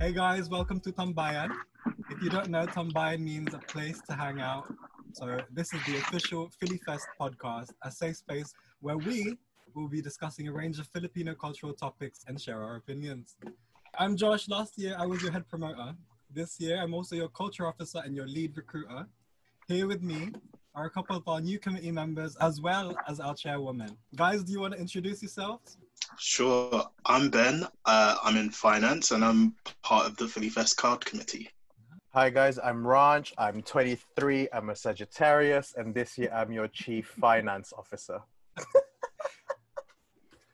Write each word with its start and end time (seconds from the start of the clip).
Hey 0.00 0.12
guys, 0.12 0.48
welcome 0.48 0.80
to 0.80 0.92
Tambayan. 0.92 1.50
If 2.08 2.22
you 2.22 2.30
don't 2.30 2.48
know, 2.48 2.64
Tambayan 2.64 3.20
means 3.20 3.52
a 3.52 3.58
place 3.58 4.00
to 4.08 4.14
hang 4.14 4.40
out. 4.40 4.72
So 5.12 5.42
this 5.52 5.74
is 5.74 5.84
the 5.84 5.98
official 5.98 6.50
Philly 6.58 6.78
Fest 6.78 7.06
podcast, 7.20 7.74
a 7.82 7.90
safe 7.90 8.16
space 8.16 8.54
where 8.80 8.96
we 8.96 9.36
will 9.74 9.88
be 9.88 10.00
discussing 10.00 10.48
a 10.48 10.52
range 10.52 10.78
of 10.78 10.86
Filipino 10.86 11.34
cultural 11.34 11.74
topics 11.74 12.24
and 12.26 12.40
share 12.40 12.62
our 12.62 12.76
opinions. 12.76 13.36
I'm 13.98 14.16
Josh. 14.16 14.48
Last 14.48 14.78
year 14.78 14.96
I 14.98 15.04
was 15.04 15.20
your 15.22 15.32
head 15.32 15.46
promoter. 15.50 15.94
This 16.30 16.58
year 16.58 16.80
I'm 16.80 16.94
also 16.94 17.14
your 17.14 17.28
culture 17.28 17.66
officer 17.66 18.00
and 18.02 18.16
your 18.16 18.26
lead 18.26 18.56
recruiter. 18.56 19.06
Here 19.68 19.86
with 19.86 20.02
me 20.02 20.32
are 20.74 20.86
a 20.86 20.90
couple 20.90 21.14
of 21.14 21.28
our 21.28 21.42
new 21.42 21.58
committee 21.58 21.92
members 21.92 22.36
as 22.36 22.58
well 22.58 22.96
as 23.06 23.20
our 23.20 23.34
chairwoman. 23.34 23.98
Guys, 24.16 24.44
do 24.44 24.52
you 24.52 24.60
want 24.60 24.72
to 24.72 24.80
introduce 24.80 25.20
yourselves? 25.20 25.76
Sure. 26.18 26.88
I'm 27.06 27.30
Ben. 27.30 27.66
Uh, 27.84 28.16
I'm 28.22 28.36
in 28.36 28.50
finance 28.50 29.10
and 29.10 29.24
I'm 29.24 29.54
part 29.90 30.06
of 30.06 30.16
the 30.18 30.28
Philly 30.28 30.48
Fest 30.48 30.76
card 30.76 31.04
committee. 31.04 31.50
Hi 32.14 32.30
guys, 32.30 32.60
I'm 32.62 32.84
Ranj. 32.84 33.32
I'm 33.36 33.60
23. 33.60 34.46
I'm 34.52 34.70
a 34.70 34.76
Sagittarius, 34.76 35.74
and 35.76 35.92
this 35.92 36.16
year 36.16 36.30
I'm 36.32 36.52
your 36.52 36.68
chief 36.68 37.08
finance 37.20 37.72
officer. 37.76 38.20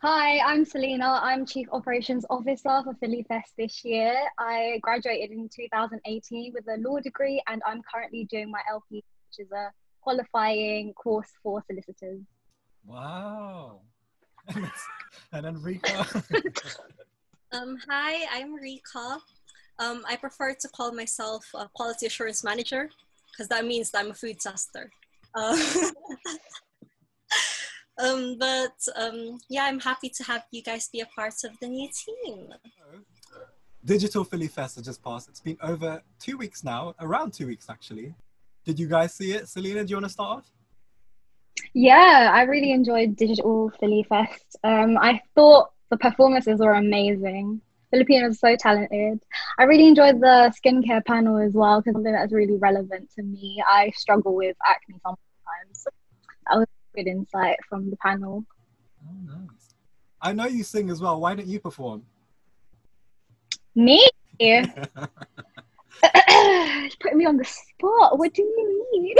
Hi, 0.00 0.38
I'm 0.38 0.64
Selena. 0.64 1.20
I'm 1.22 1.44
Chief 1.44 1.66
Operations 1.70 2.24
Officer 2.30 2.80
for 2.82 2.94
Philly 2.98 3.26
Fest 3.28 3.52
this 3.58 3.84
year. 3.84 4.14
I 4.38 4.78
graduated 4.80 5.32
in 5.32 5.50
2018 5.54 6.54
with 6.54 6.64
a 6.68 6.80
law 6.80 6.98
degree, 7.00 7.42
and 7.46 7.60
I'm 7.66 7.82
currently 7.92 8.26
doing 8.30 8.50
my 8.50 8.60
LP, 8.70 9.04
which 9.28 9.46
is 9.46 9.52
a 9.52 9.70
qualifying 10.00 10.94
course 10.94 11.28
for 11.42 11.62
solicitors. 11.66 12.22
Wow. 12.86 13.80
and 14.54 15.44
then 15.44 15.60
Rika. 15.60 16.06
Um, 17.56 17.78
hi, 17.88 18.26
I'm 18.32 18.54
Rika. 18.54 19.18
Um, 19.78 20.04
I 20.06 20.16
prefer 20.16 20.54
to 20.54 20.68
call 20.68 20.92
myself 20.92 21.46
a 21.54 21.68
quality 21.72 22.06
assurance 22.06 22.44
manager 22.44 22.90
because 23.30 23.48
that 23.48 23.64
means 23.64 23.90
that 23.90 24.04
I'm 24.04 24.10
a 24.10 24.14
food 24.14 24.38
tester. 24.40 24.90
Uh, 25.34 25.56
um, 27.98 28.36
but 28.38 28.76
um, 28.96 29.38
yeah, 29.48 29.64
I'm 29.64 29.80
happy 29.80 30.10
to 30.10 30.24
have 30.24 30.44
you 30.50 30.62
guys 30.62 30.88
be 30.88 31.00
a 31.00 31.06
part 31.06 31.34
of 31.44 31.58
the 31.60 31.68
new 31.68 31.88
team. 31.88 32.48
Digital 33.84 34.24
Philly 34.24 34.48
Fest 34.48 34.76
has 34.76 34.84
just 34.84 35.02
passed. 35.02 35.28
It's 35.28 35.40
been 35.40 35.56
over 35.62 36.02
two 36.18 36.36
weeks 36.36 36.62
now, 36.62 36.94
around 37.00 37.32
two 37.32 37.46
weeks 37.46 37.70
actually. 37.70 38.14
Did 38.66 38.78
you 38.78 38.88
guys 38.88 39.14
see 39.14 39.32
it? 39.32 39.48
Selena, 39.48 39.82
do 39.84 39.90
you 39.90 39.96
want 39.96 40.06
to 40.06 40.12
start 40.12 40.38
off? 40.38 40.50
Yeah, 41.72 42.32
I 42.34 42.42
really 42.42 42.72
enjoyed 42.72 43.16
Digital 43.16 43.72
Philly 43.80 44.04
Fest. 44.06 44.56
Um, 44.62 44.98
I 44.98 45.22
thought 45.34 45.70
the 45.90 45.96
performances 45.96 46.60
were 46.60 46.72
amazing. 46.74 47.60
Filipinos 47.90 48.32
are 48.42 48.52
so 48.52 48.56
talented. 48.56 49.22
I 49.58 49.64
really 49.64 49.86
enjoyed 49.86 50.20
the 50.20 50.52
skincare 50.56 51.04
panel 51.04 51.38
as 51.38 51.52
well 51.54 51.80
because 51.80 51.94
something 51.94 52.12
that's 52.12 52.32
really 52.32 52.56
relevant 52.56 53.10
to 53.16 53.22
me. 53.22 53.62
I 53.66 53.90
struggle 53.90 54.34
with 54.34 54.56
acne 54.66 54.98
sometimes. 55.02 55.86
That 56.48 56.58
was 56.58 56.66
good 56.94 57.06
insight 57.06 57.56
from 57.68 57.90
the 57.90 57.96
panel. 57.96 58.44
Oh, 59.06 59.14
nice. 59.24 59.74
I 60.20 60.32
know 60.32 60.46
you 60.46 60.64
sing 60.64 60.90
as 60.90 61.00
well. 61.00 61.20
Why 61.20 61.34
don't 61.34 61.46
you 61.46 61.60
perform? 61.60 62.02
Me? 63.74 64.04
Putting 64.40 64.68
me 67.18 67.26
on 67.26 67.36
the 67.36 67.44
spot. 67.44 68.18
What 68.18 68.34
do 68.34 68.42
you 68.42 68.88
mean? 68.92 69.14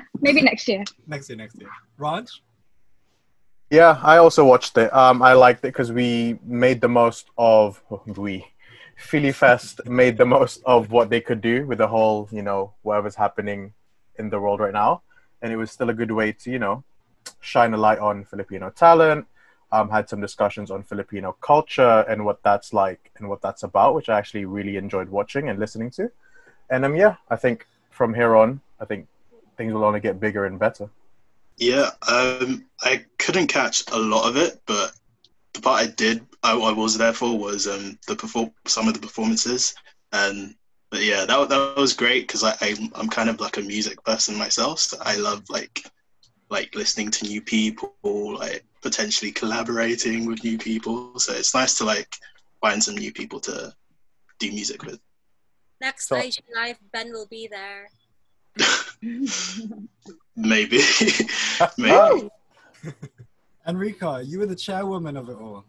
Maybe 0.20 0.42
next 0.42 0.68
year. 0.68 0.84
Next 1.06 1.28
year, 1.28 1.38
next 1.38 1.58
year. 1.58 1.70
Raj? 1.96 2.42
Yeah, 3.70 4.00
I 4.02 4.16
also 4.16 4.44
watched 4.44 4.76
it. 4.78 4.92
Um, 4.92 5.22
I 5.22 5.34
liked 5.34 5.60
it 5.60 5.68
because 5.68 5.92
we 5.92 6.40
made 6.42 6.80
the 6.80 6.88
most 6.88 7.30
of 7.38 7.80
we. 8.04 8.46
Philly 8.96 9.30
Fest 9.30 9.80
made 9.86 10.18
the 10.18 10.26
most 10.26 10.60
of 10.66 10.90
what 10.90 11.08
they 11.08 11.20
could 11.20 11.40
do 11.40 11.66
with 11.66 11.78
the 11.78 11.86
whole, 11.86 12.28
you 12.32 12.42
know, 12.42 12.74
whatever's 12.82 13.14
happening 13.14 13.72
in 14.18 14.28
the 14.28 14.40
world 14.40 14.58
right 14.58 14.72
now, 14.72 15.02
and 15.40 15.52
it 15.52 15.56
was 15.56 15.70
still 15.70 15.88
a 15.88 15.94
good 15.94 16.10
way 16.10 16.32
to, 16.32 16.50
you 16.50 16.58
know, 16.58 16.82
shine 17.40 17.72
a 17.72 17.76
light 17.76 18.00
on 18.00 18.24
Filipino 18.24 18.70
talent. 18.70 19.26
Um, 19.72 19.88
had 19.88 20.08
some 20.08 20.20
discussions 20.20 20.72
on 20.72 20.82
Filipino 20.82 21.36
culture 21.40 22.04
and 22.08 22.24
what 22.24 22.42
that's 22.42 22.72
like 22.72 23.12
and 23.18 23.28
what 23.28 23.40
that's 23.40 23.62
about, 23.62 23.94
which 23.94 24.08
I 24.08 24.18
actually 24.18 24.46
really 24.46 24.76
enjoyed 24.76 25.08
watching 25.08 25.48
and 25.48 25.60
listening 25.60 25.92
to. 25.92 26.10
And 26.70 26.84
um, 26.84 26.96
yeah, 26.96 27.14
I 27.28 27.36
think 27.36 27.68
from 27.88 28.14
here 28.14 28.34
on, 28.34 28.62
I 28.80 28.84
think 28.84 29.06
things 29.56 29.72
will 29.72 29.84
only 29.84 30.00
get 30.00 30.18
bigger 30.18 30.44
and 30.44 30.58
better. 30.58 30.90
Yeah, 31.60 31.90
um, 32.08 32.64
I 32.80 33.04
couldn't 33.18 33.48
catch 33.48 33.84
a 33.92 33.98
lot 33.98 34.26
of 34.26 34.38
it, 34.38 34.62
but 34.66 34.92
the 35.52 35.60
part 35.60 35.82
I 35.82 35.86
did, 35.88 36.24
I, 36.42 36.56
I 36.58 36.72
was 36.72 36.96
there 36.96 37.12
for 37.12 37.38
was 37.38 37.68
um, 37.68 37.98
the 38.08 38.16
perform 38.16 38.50
some 38.66 38.88
of 38.88 38.94
the 38.94 39.00
performances, 39.00 39.74
and 40.12 40.54
but 40.90 41.02
yeah, 41.02 41.26
that 41.26 41.48
that 41.50 41.76
was 41.76 41.92
great 41.92 42.26
because 42.26 42.42
I, 42.42 42.56
I'm, 42.62 42.90
I'm 42.94 43.08
kind 43.10 43.28
of 43.28 43.40
like 43.40 43.58
a 43.58 43.60
music 43.60 44.02
person 44.04 44.36
myself, 44.38 44.78
so 44.80 44.96
I 45.02 45.16
love 45.16 45.44
like 45.50 45.84
like 46.48 46.74
listening 46.74 47.10
to 47.10 47.26
new 47.26 47.42
people, 47.42 47.92
like 48.02 48.64
potentially 48.80 49.30
collaborating 49.30 50.24
with 50.24 50.42
new 50.42 50.56
people. 50.56 51.18
So 51.18 51.34
it's 51.34 51.54
nice 51.54 51.76
to 51.78 51.84
like 51.84 52.16
find 52.62 52.82
some 52.82 52.94
new 52.94 53.12
people 53.12 53.38
to 53.40 53.74
do 54.38 54.50
music 54.50 54.82
with. 54.82 54.98
Next 55.78 56.08
So- 56.08 56.16
IG 56.16 56.38
Live, 56.56 56.78
Ben 56.90 57.12
will 57.12 57.26
be 57.26 57.48
there. 57.48 57.90
Maybe, 60.36 60.78
Oh, 61.60 61.68
maybe. 61.78 62.30
And 63.66 63.78
Rika, 63.78 64.22
you 64.24 64.38
were 64.38 64.46
the 64.46 64.56
chairwoman 64.56 65.16
of 65.16 65.28
it 65.28 65.36
all. 65.36 65.64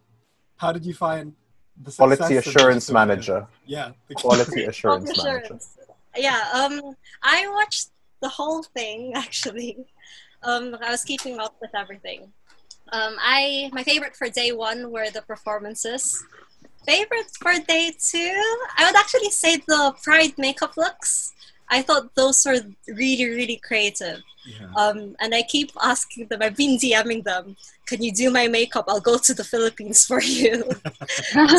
How 0.56 0.72
did 0.72 0.86
you 0.86 0.94
find 0.94 1.34
the 1.82 1.90
Quality 1.90 2.16
success 2.22 2.46
of 2.46 2.56
assurance 2.56 2.90
manager. 2.90 3.46
Yeah. 3.66 3.92
the- 4.08 4.14
Quality 4.14 4.64
assurance 4.64 5.12
Quality 5.12 5.48
manager. 5.50 5.58
Yeah, 6.16 6.40
um, 6.54 6.94
I 7.22 7.48
watched 7.48 7.88
the 8.20 8.28
whole 8.28 8.62
thing 8.62 9.12
actually. 9.14 9.78
Um, 10.42 10.76
I 10.82 10.90
was 10.90 11.04
keeping 11.04 11.38
up 11.38 11.56
with 11.60 11.74
everything. 11.74 12.32
Um, 12.92 13.16
I 13.20 13.70
my 13.72 13.82
favorite 13.82 14.16
for 14.16 14.28
day 14.28 14.52
one 14.52 14.90
were 14.90 15.10
the 15.10 15.22
performances. 15.22 16.24
Favorite 16.86 17.30
for 17.40 17.52
day 17.66 17.92
two, 17.98 18.34
I 18.76 18.84
would 18.86 18.96
actually 18.96 19.30
say 19.30 19.56
the 19.56 19.94
Pride 20.02 20.34
makeup 20.36 20.76
looks. 20.76 21.32
I 21.72 21.82
thought 21.82 22.14
those 22.14 22.44
were 22.44 22.60
really 22.86 23.28
really 23.38 23.56
creative. 23.56 24.20
Yeah. 24.44 24.68
Um, 24.76 25.16
and 25.20 25.34
I 25.34 25.42
keep 25.42 25.70
asking 25.80 26.26
them. 26.26 26.42
I've 26.42 26.56
been 26.56 26.76
DMing 26.76 27.24
them. 27.24 27.56
Can 27.86 28.02
you 28.02 28.12
do 28.12 28.30
my 28.30 28.48
makeup? 28.48 28.86
I'll 28.88 29.00
go 29.00 29.16
to 29.18 29.34
the 29.34 29.44
Philippines 29.44 30.04
for 30.04 30.20
you. 30.20 30.64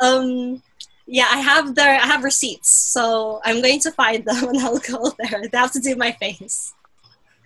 um, 0.00 0.62
yeah, 1.06 1.26
I 1.30 1.40
have 1.40 1.74
their 1.74 1.94
I 2.00 2.06
have 2.06 2.24
receipts, 2.24 2.70
so 2.70 3.40
I'm 3.44 3.60
going 3.60 3.80
to 3.80 3.92
find 3.92 4.24
them 4.24 4.48
and 4.48 4.58
I'll 4.58 4.78
go 4.78 5.12
there. 5.18 5.42
They 5.50 5.58
have 5.58 5.72
to 5.72 5.80
do 5.80 5.96
my 5.96 6.12
face. 6.12 6.74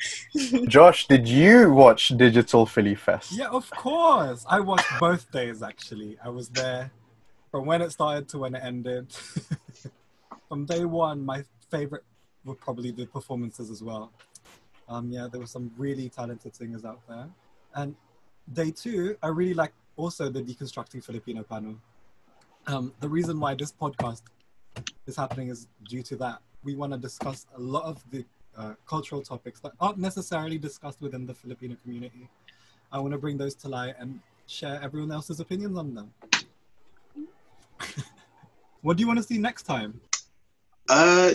Josh, 0.69 1.09
did 1.09 1.27
you 1.27 1.73
watch 1.73 2.09
Digital 2.17 2.67
Philly 2.67 2.95
Fest? 2.95 3.33
Yeah, 3.33 3.49
of 3.49 3.69
course. 3.71 4.45
I 4.49 4.61
watched 4.61 4.93
both 5.00 5.31
days 5.33 5.62
actually. 5.62 6.17
I 6.25 6.29
was 6.29 6.49
there 6.50 6.93
from 7.50 7.67
when 7.67 7.83
it 7.83 7.91
started 7.91 8.29
to 8.31 8.39
when 8.39 8.55
it 8.55 8.62
ended. 8.62 9.06
from 10.49 10.65
day 10.65 10.85
one, 10.85 11.25
my 11.25 11.45
favorite 11.71 12.05
were 12.45 12.55
probably 12.55 12.91
the 12.91 13.07
performances 13.07 13.71
as 13.71 13.83
well. 13.83 14.13
Um, 14.89 15.11
yeah, 15.11 15.29
there 15.31 15.41
were 15.41 15.47
some 15.47 15.71
really 15.77 16.09
talented 16.09 16.57
singers 16.57 16.85
out 16.85 17.01
there. 17.09 17.29
And 17.75 17.95
day 18.55 18.71
two, 18.71 19.17
I 19.23 19.29
really 19.29 19.55
like 19.55 19.73
also 19.97 20.31
the 20.31 20.43
Deconstructing 20.43 21.05
Filipino 21.05 21.43
panel. 21.43 21.77
Um, 22.67 22.93
the 23.01 23.09
reason 23.09 23.39
why 23.39 23.55
this 23.55 23.73
podcast 23.73 24.23
is 25.07 25.17
happening 25.17 25.49
is 25.49 25.69
due 25.89 26.03
to 26.05 26.17
that. 26.17 26.39
We 26.65 26.75
want 26.75 26.93
to 26.93 26.99
discuss 26.99 27.47
a 27.57 27.61
lot 27.61 27.85
of 27.85 28.03
the 28.11 28.25
uh, 28.57 28.75
cultural 28.87 29.23
topics 29.23 29.61
that 29.61 29.73
aren't 29.81 29.99
necessarily 29.99 30.59
discussed 30.59 31.01
within 31.01 31.27
the 31.27 31.35
Filipino 31.35 31.77
community. 31.83 32.29
I 32.91 32.99
want 32.99 33.13
to 33.13 33.19
bring 33.19 33.37
those 33.37 33.55
to 33.57 33.69
light 33.69 33.94
and 33.99 34.21
share 34.47 34.81
everyone 34.83 35.12
else's 35.12 35.41
opinions 35.41 35.77
on 35.77 35.94
them. 35.94 36.12
what 38.83 38.97
do 38.97 39.03
you 39.03 39.06
want 39.06 39.19
to 39.19 39.23
see 39.23 39.39
next 39.39 39.65
time? 39.65 40.01
Uh, 40.88 41.35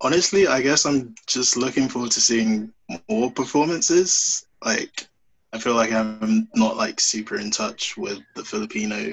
honestly, 0.00 0.46
I 0.46 0.60
guess 0.60 0.84
I'm 0.84 1.14
just 1.26 1.56
looking 1.56 1.88
forward 1.88 2.10
to 2.12 2.20
seeing 2.20 2.72
more 3.08 3.30
performances. 3.30 4.46
Like, 4.64 5.06
I 5.52 5.58
feel 5.58 5.74
like 5.74 5.92
I'm 5.92 6.48
not 6.54 6.76
like 6.76 7.00
super 7.00 7.36
in 7.36 7.50
touch 7.50 7.96
with 7.96 8.20
the 8.34 8.44
Filipino 8.44 9.12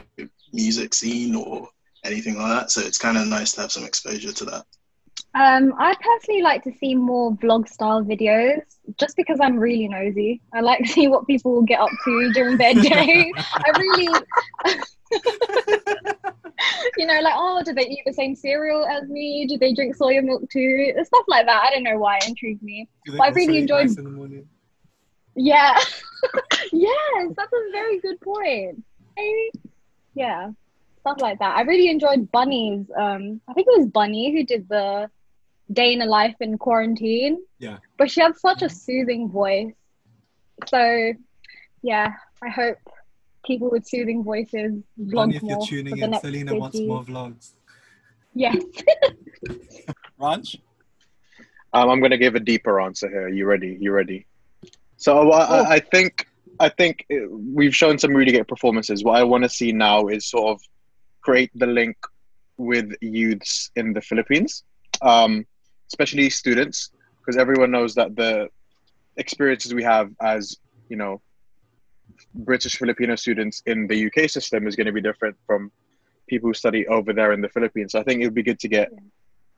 music 0.54 0.94
scene 0.94 1.36
or 1.36 1.70
anything 2.04 2.38
like 2.38 2.60
that. 2.60 2.72
So 2.72 2.82
it's 2.82 2.98
kind 2.98 3.18
of 3.18 3.28
nice 3.28 3.54
to 3.54 3.62
have 3.62 3.72
some 3.72 3.86
exposure 3.86 4.32
to 4.32 4.46
that. 4.46 4.66
Um, 5.36 5.74
I 5.78 5.94
personally 6.02 6.42
like 6.42 6.64
to 6.64 6.72
see 6.80 6.96
more 6.96 7.34
vlog 7.34 7.68
style 7.70 8.04
videos 8.04 8.62
just 8.98 9.16
because 9.16 9.40
I'm 9.40 9.60
really 9.60 9.88
nosy. 9.88 10.42
I 10.54 10.62
like 10.62 10.80
to 10.80 10.88
see 10.88 11.08
what 11.08 11.28
people 11.28 11.62
get 11.62 11.80
up 11.80 11.92
to 12.06 12.32
during 12.34 12.58
their 12.58 12.74
day. 12.74 13.32
I 13.38 13.70
really, 13.78 14.08
you 16.98 17.06
know, 17.06 17.20
like, 17.22 17.34
oh, 17.36 17.62
do 17.64 17.74
they 17.74 17.88
eat 17.88 18.04
the 18.06 18.14
same 18.14 18.36
cereal 18.36 18.86
as 18.86 19.08
me? 19.10 19.46
Do 19.48 19.58
they 19.58 19.74
drink 19.74 19.96
soy 19.96 20.20
milk 20.22 20.50
too? 20.50 20.94
Stuff 21.04 21.26
like 21.28 21.46
that. 21.46 21.64
I 21.64 21.72
don't 21.72 21.84
know 21.84 21.98
why 21.98 22.18
it 22.18 22.28
intrigues 22.28 22.62
me. 22.62 22.88
But 23.06 23.22
I 23.22 23.30
really 23.30 23.58
enjoyed- 23.60 23.88
rice 23.88 23.98
in 23.98 24.04
the 24.04 24.10
morning? 24.10 24.48
Yeah. 25.36 25.78
yes, 26.72 27.32
that's 27.36 27.54
a 27.54 27.72
very 27.72 28.00
good 28.00 28.20
point. 28.22 28.84
I- 29.18 29.52
yeah, 30.16 30.52
stuff 31.02 31.22
like 31.22 31.40
that. 31.40 31.56
I 31.56 31.62
really 31.62 31.90
enjoyed 31.90 32.32
Bunny's. 32.32 32.86
Um, 32.98 33.40
I 33.48 33.54
think 33.54 33.68
it 33.70 33.80
was 33.80 33.88
Bunny 33.88 34.32
who 34.34 34.44
did 34.44 34.68
the 34.68 35.10
day 35.72 35.94
in 35.94 36.02
a 36.02 36.06
life 36.06 36.36
in 36.42 36.58
quarantine. 36.58 37.40
Yeah. 37.60 37.78
But 37.98 38.12
she 38.12 38.22
had 38.22 38.38
such 38.38 38.62
a 38.64 38.70
soothing 38.70 39.30
voice. 39.30 39.72
So, 40.68 41.14
yeah, 41.84 42.14
I 42.44 42.50
hope 42.50 42.78
people 43.50 43.70
with 43.72 43.86
soothing 43.94 44.24
voices 44.24 44.72
vlog 45.12 45.24
And 45.24 45.36
if 45.36 45.42
you're 45.42 45.58
more 45.58 45.66
tuning 45.66 45.94
for 45.94 45.98
the 45.98 46.04
in, 46.04 46.12
next 46.12 46.22
Selena 46.22 46.56
wants 46.56 46.80
more 46.80 47.04
vlogs. 47.04 47.46
Yes. 48.36 48.58
Ranch? 50.20 50.58
Um, 51.74 51.90
I'm 51.90 52.00
going 52.00 52.12
to 52.12 52.24
give 52.26 52.36
a 52.36 52.40
deeper 52.40 52.80
answer 52.80 53.10
here. 53.10 53.28
You 53.28 53.46
ready? 53.54 53.76
You 53.80 53.92
ready? 53.92 54.20
So 54.98 55.32
I, 55.32 55.48
Oh. 55.48 55.64
I, 55.64 55.76
I 55.76 55.80
think 55.80 56.28
I 56.60 56.70
think 56.80 57.06
uh, 57.12 57.16
we've 57.60 57.76
shown 57.76 57.98
some 57.98 58.14
really 58.20 58.34
great 58.36 58.48
performances. 58.48 59.04
What 59.04 59.16
I 59.22 59.24
want 59.24 59.44
to 59.48 59.52
see 59.60 59.72
now 59.72 60.08
is 60.16 60.22
sort 60.36 60.48
of 60.54 60.62
create 61.22 61.52
the 61.56 61.70
link 61.80 61.96
with 62.58 62.88
youths 63.02 63.72
in 63.80 63.94
the 63.94 64.02
Philippines, 64.10 64.64
um, 65.02 65.46
especially 65.92 66.30
students, 66.30 66.92
because 67.20 67.38
everyone 67.38 67.72
knows 67.72 67.96
that 67.96 68.16
the 68.16 68.50
experiences 69.24 69.74
we 69.74 69.84
have 69.84 70.08
as 70.34 70.58
you 70.92 70.98
know 71.02 71.22
British 72.34 72.76
Filipino 72.76 73.16
students 73.16 73.62
in 73.66 73.88
the 73.88 74.08
UK 74.08 74.30
system 74.30 74.68
is 74.68 74.76
going 74.76 74.88
to 74.88 74.94
be 74.94 75.02
different 75.02 75.36
from 75.46 75.72
people 76.28 76.50
who 76.50 76.54
study 76.54 76.88
over 76.88 77.12
there 77.14 77.34
in 77.34 77.42
the 77.42 77.50
Philippines. 77.50 77.92
So 77.94 78.00
I 78.00 78.04
think 78.04 78.22
it 78.22 78.26
would 78.26 78.36
be 78.36 78.44
good 78.44 78.60
to 78.60 78.68
get 78.68 78.90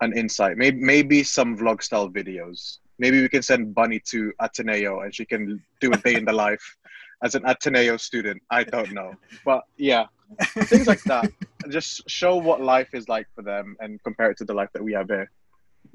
an 0.02 0.18
insight. 0.18 0.58
Maybe 0.58 0.78
maybe 0.78 1.24
some 1.24 1.58
vlog 1.58 1.84
style 1.84 2.10
videos. 2.10 2.78
Maybe 3.00 3.22
we 3.22 3.30
can 3.30 3.42
send 3.42 3.74
Bunny 3.74 4.00
to 4.08 4.32
Ateneo 4.40 5.02
and 5.02 5.14
she 5.14 5.26
can 5.26 5.64
do 5.80 5.92
a 5.92 5.98
day 5.98 6.16
in 6.16 6.26
the 6.26 6.34
life 6.34 6.64
as 7.24 7.36
an 7.36 7.44
Ateneo 7.46 7.98
student. 7.98 8.42
I 8.50 8.64
don't 8.64 8.92
know, 8.92 9.14
but 9.46 9.64
yeah, 9.78 10.06
things 10.40 10.88
like 10.88 11.04
that. 11.04 11.32
Just 11.70 12.10
show 12.10 12.36
what 12.38 12.62
life 12.62 12.94
is 12.94 13.08
like 13.08 13.28
for 13.36 13.44
them 13.44 13.76
and 13.80 14.02
compare 14.04 14.32
it 14.32 14.38
to 14.38 14.46
the 14.46 14.54
life 14.54 14.70
that 14.74 14.84
we 14.84 14.94
have 14.94 15.08
here. 15.08 15.30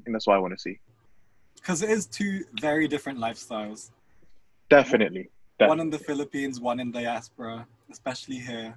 And 0.04 0.14
that's 0.14 0.26
what 0.26 0.36
I 0.36 0.38
want 0.38 0.54
to 0.54 0.60
see. 0.60 0.78
Because 1.56 1.82
it 1.82 1.90
is 1.90 2.06
two 2.06 2.44
very 2.60 2.86
different 2.86 3.18
lifestyles. 3.18 3.90
Definitely. 4.68 5.30
One 5.58 5.80
in 5.80 5.90
the 5.90 5.98
Philippines, 5.98 6.60
one 6.60 6.80
in 6.80 6.90
diaspora, 6.92 7.66
especially 7.90 8.36
here. 8.36 8.76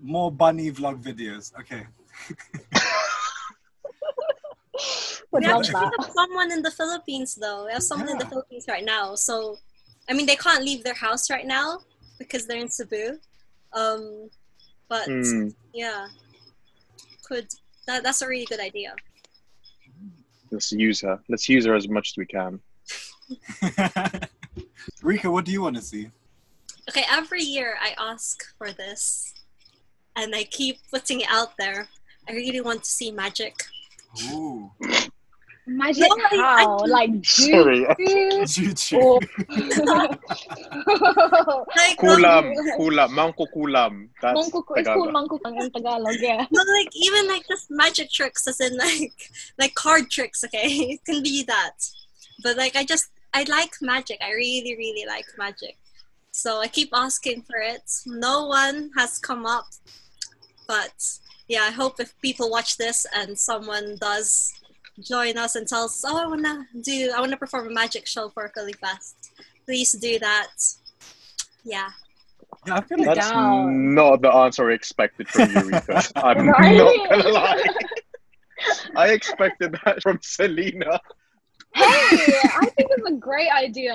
More 0.00 0.30
bunny 0.32 0.70
vlog 0.72 1.02
videos. 1.02 1.52
Okay. 1.60 1.86
Would 5.30 5.42
We 5.44 5.50
actually 5.50 5.72
that. 5.72 5.92
have 6.00 6.10
someone 6.12 6.50
in 6.52 6.62
the 6.62 6.70
Philippines 6.70 7.34
though. 7.34 7.66
We 7.66 7.72
have 7.72 7.82
someone 7.82 8.08
in 8.08 8.18
the 8.18 8.26
Philippines 8.26 8.64
right 8.68 8.84
now. 8.84 9.14
So, 9.14 9.58
I 10.08 10.14
mean, 10.14 10.26
they 10.26 10.36
can't 10.36 10.64
leave 10.64 10.82
their 10.82 10.94
house 10.94 11.30
right 11.30 11.46
now 11.46 11.80
because 12.18 12.46
they're 12.46 12.58
in 12.58 12.68
Cebu. 12.70 13.18
Um, 13.72 14.30
but 14.88 15.04
Hmm. 15.06 15.48
yeah, 15.74 16.06
could 17.24 17.48
that, 17.86 18.02
that's 18.02 18.22
a 18.22 18.28
really 18.28 18.46
good 18.46 18.60
idea. 18.60 18.94
let's 20.50 20.72
use 20.72 21.00
her. 21.02 21.20
Let's 21.28 21.48
use 21.48 21.66
her 21.66 21.74
as 21.74 21.88
much 21.88 22.12
as 22.12 22.16
we 22.16 22.26
can. 22.26 22.60
Rika, 25.04 25.30
what 25.30 25.44
do 25.44 25.52
you 25.52 25.60
want 25.62 25.76
to 25.76 25.82
see? 25.82 26.10
Okay, 26.88 27.04
every 27.10 27.42
year 27.42 27.76
I 27.80 27.94
ask 27.98 28.42
for 28.58 28.72
this, 28.72 29.34
and 30.16 30.34
I 30.34 30.44
keep 30.44 30.78
putting 30.90 31.20
it 31.20 31.28
out 31.30 31.52
there. 31.58 31.88
I 32.28 32.32
really 32.32 32.60
want 32.62 32.84
to 32.84 32.90
see 32.90 33.10
magic. 33.10 33.54
Ooh. 34.32 34.70
Magic 35.66 36.04
No, 36.32 36.42
how? 36.56 36.78
I- 36.78 36.86
like 36.86 37.10
Sorry. 37.24 37.86
juju 37.98 38.74
Juju. 38.74 38.96
or 38.98 39.20
Like, 41.76 41.96
Kulam, 41.98 42.44
um, 42.52 42.78
kulam, 42.78 43.08
mangko 43.18 43.46
kulam. 43.54 44.08
That's 44.20 44.38
mangkuk 44.38 44.64
it's 44.76 44.88
called 44.88 45.08
Tagalog. 45.12 45.14
mangkuk 45.16 45.40
in 45.62 45.70
Tagalog, 45.70 46.16
yeah. 46.20 46.46
no, 46.52 46.62
like 46.78 46.88
even 46.94 47.28
like 47.28 47.46
just 47.48 47.66
magic 47.70 48.10
tricks, 48.10 48.46
as 48.46 48.60
in 48.60 48.76
like 48.76 49.12
like 49.58 49.74
card 49.74 50.10
tricks. 50.10 50.44
Okay, 50.44 50.68
it 50.68 51.00
can 51.06 51.22
be 51.22 51.42
that, 51.44 51.76
but 52.42 52.56
like 52.58 52.76
I 52.76 52.84
just 52.84 53.08
I 53.34 53.44
like 53.48 53.74
magic. 53.82 54.18
I 54.22 54.30
really 54.32 54.74
really 54.76 55.06
like 55.06 55.26
magic. 55.36 55.76
So 56.30 56.60
I 56.60 56.68
keep 56.68 56.90
asking 56.94 57.42
for 57.42 57.58
it. 57.58 57.82
No 58.06 58.46
one 58.46 58.90
has 58.96 59.18
come 59.18 59.44
up, 59.46 59.66
but 60.66 60.94
yeah, 61.48 61.62
I 61.62 61.70
hope 61.70 62.00
if 62.00 62.18
people 62.22 62.50
watch 62.50 62.76
this 62.78 63.06
and 63.14 63.38
someone 63.38 63.96
does 64.00 64.52
join 65.02 65.36
us 65.36 65.56
and 65.56 65.66
tells, 65.66 66.04
"Oh, 66.06 66.16
I 66.16 66.26
wanna 66.26 66.66
do, 66.82 67.12
I 67.14 67.20
wanna 67.20 67.36
perform 67.36 67.66
a 67.68 67.70
magic 67.70 68.06
show 68.06 68.30
for 68.30 68.50
Philly 68.54 68.72
Fest," 68.74 69.16
please 69.66 69.92
do 69.92 70.18
that. 70.20 70.52
Yeah. 71.64 71.90
Yeah, 72.66 72.76
I 72.76 72.80
feel 72.82 72.98
like 72.98 73.14
That's 73.14 73.30
Down. 73.30 73.94
not 73.94 74.22
the 74.22 74.32
answer 74.32 74.70
I 74.70 74.74
expected 74.74 75.28
from 75.28 75.50
you, 75.50 75.60
Rika. 75.70 76.02
I'm 76.16 76.48
Right? 76.48 76.76
not 76.76 77.10
gonna 77.10 77.28
lie. 77.28 77.64
I 78.96 79.08
expected 79.08 79.76
that 79.84 80.02
from 80.02 80.18
Selena. 80.22 81.00
Hey, 81.74 81.82
I 82.60 82.66
think 82.76 82.88
it's 82.90 83.08
a 83.08 83.12
great 83.14 83.50
idea. 83.50 83.94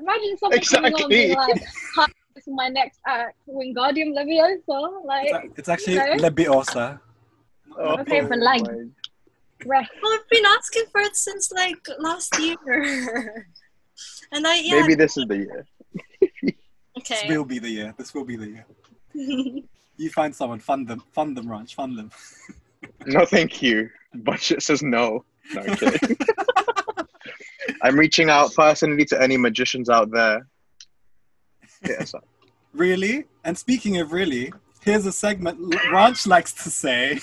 Imagine 0.00 0.36
someone 0.38 0.60
coming 0.62 0.94
on 0.94 1.00
and 1.02 1.10
being 1.10 1.34
like, 1.36 1.62
"Hi, 1.96 2.06
this 2.34 2.46
is 2.46 2.52
my 2.54 2.68
next 2.68 3.00
act, 3.06 3.36
Wingardium 3.48 4.14
Leviosa." 4.16 5.04
Like, 5.04 5.52
it's 5.56 5.68
actually 5.68 6.00
Okay. 6.00 6.16
Lebiosa. 6.18 7.00
Oh, 7.76 7.98
Okay, 8.00 8.20
for 8.22 8.36
like- 8.36 8.62
my- 8.62 8.86
rest. 9.66 9.90
Well, 10.02 10.12
I've 10.14 10.28
been 10.30 10.46
asking 10.46 10.84
for 10.92 11.00
it 11.00 11.16
since 11.16 11.50
like 11.52 11.84
last 11.98 12.38
year. 12.38 12.56
and 14.32 14.46
I 14.46 14.54
yeah. 14.60 14.80
Maybe 14.80 14.94
this 14.94 15.16
is 15.16 15.26
the 15.26 15.36
year. 15.36 15.66
Okay. 16.98 17.28
This 17.28 17.36
will 17.36 17.44
be 17.44 17.58
the 17.58 17.68
year. 17.70 17.94
This 17.98 18.14
will 18.14 18.24
be 18.24 18.36
the 18.36 18.48
year. 18.48 18.66
You 20.00 20.10
find 20.10 20.32
someone, 20.32 20.60
fund 20.60 20.86
them, 20.86 21.02
fund 21.12 21.36
them, 21.36 21.50
Ranch, 21.50 21.74
fund 21.74 21.98
them. 21.98 22.12
No, 23.06 23.24
thank 23.26 23.60
you. 23.62 23.90
Budget 24.14 24.62
says 24.62 24.80
no. 24.80 25.24
No, 25.52 25.60
I'm 25.62 25.74
kidding. 25.74 26.16
I'm 27.82 27.98
reaching 27.98 28.30
out 28.30 28.54
personally 28.54 29.04
to 29.06 29.20
any 29.22 29.36
magicians 29.36 29.88
out 29.88 30.10
there. 30.10 30.46
Yes. 31.86 32.14
Really? 32.74 33.24
And 33.44 33.56
speaking 33.56 33.96
of 33.98 34.12
really, 34.12 34.52
here's 34.82 35.06
a 35.06 35.10
segment 35.10 35.58
L- 35.58 35.90
Ranch 35.92 36.26
likes 36.26 36.52
to 36.62 36.70
say. 36.70 37.14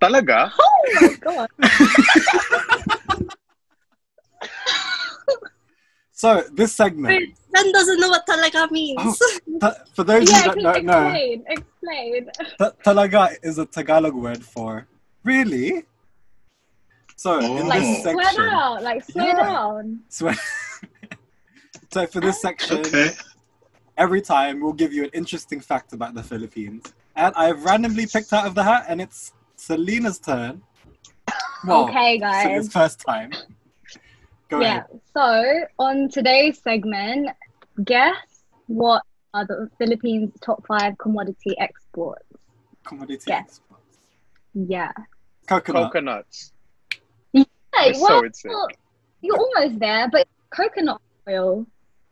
Talaga? 0.00 0.52
Oh 0.58 0.98
my 1.00 1.14
god! 1.20 1.48
So 6.12 6.44
this 6.52 6.72
segment, 6.72 7.08
Wait, 7.18 7.36
Ben 7.52 7.72
doesn't 7.72 7.98
know 7.98 8.08
what 8.10 8.24
talaga 8.24 8.70
means. 8.70 9.00
Oh. 9.02 9.16
ta- 9.60 9.74
for 9.92 10.04
those 10.04 10.30
yeah, 10.30 10.50
of 10.50 10.56
you 10.56 10.62
that 10.62 10.62
can 10.62 10.62
don't 10.62 10.84
know, 10.84 11.08
explain, 11.08 11.44
explain. 11.48 12.30
ta- 12.58 12.72
talaga 12.86 13.36
is 13.42 13.58
a 13.58 13.66
Tagalog 13.66 14.14
word 14.14 14.44
for 14.44 14.86
really. 15.24 15.82
So 17.22 17.38
in 17.38 17.44
oh. 17.44 17.66
Like, 17.68 17.80
this 17.82 18.02
swear 18.02 18.24
section, 18.24 18.44
down, 18.46 18.82
like, 18.82 19.04
swear 19.04 19.26
Yeah. 19.28 19.42
down. 19.44 20.00
swear- 20.08 20.34
so 21.92 22.04
for 22.08 22.20
this 22.20 22.40
section, 22.42 22.78
Okay. 22.80 23.10
every 23.96 24.20
time 24.20 24.60
we'll 24.60 24.72
give 24.72 24.92
you 24.92 25.04
an 25.04 25.10
interesting 25.12 25.60
fact 25.60 25.92
about 25.92 26.14
the 26.14 26.22
Philippines, 26.24 26.82
and 27.14 27.32
I've 27.36 27.64
randomly 27.64 28.06
picked 28.08 28.32
out 28.32 28.44
of 28.48 28.56
the 28.56 28.64
hat, 28.64 28.86
and 28.88 29.00
it's 29.00 29.32
Selena's 29.54 30.18
turn. 30.18 30.62
Well, 31.64 31.84
okay, 31.88 32.18
Selena's 32.18 32.68
guys. 32.68 32.72
first 32.72 32.98
time. 33.06 33.30
Go 34.48 34.58
Yeah. 34.60 34.68
ahead. 34.78 35.00
So 35.14 35.60
on 35.78 36.08
today's 36.08 36.60
segment, 36.60 37.28
guess 37.84 38.16
what 38.66 39.02
are 39.32 39.46
the 39.46 39.70
Philippines' 39.78 40.32
top 40.40 40.66
five 40.66 40.98
commodity 40.98 41.54
exports? 41.60 42.26
Commodity 42.82 43.22
Yes. 43.28 43.42
exports. 43.44 43.98
Yeah. 44.54 44.90
Coconut. 45.46 45.84
Coconuts. 45.92 46.52
Hey, 47.82 47.90
It's 47.90 48.00
well, 48.00 48.20
so 48.20 48.24
insane. 48.24 48.52
you're 49.20 49.36
almost 49.36 49.78
there, 49.80 50.08
but 50.10 50.26
coconut 50.50 51.00
oil. 51.28 51.66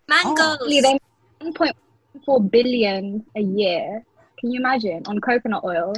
Mangoes. 0.08 0.38
Actually, 0.54 0.80
they 0.80 0.92
make 0.94 1.54
1.4 1.54 2.50
billion 2.50 3.24
a 3.36 3.40
year. 3.40 4.04
Can 4.38 4.50
you 4.50 4.58
imagine 4.60 5.02
on 5.06 5.20
coconut 5.20 5.62
oil? 5.64 5.92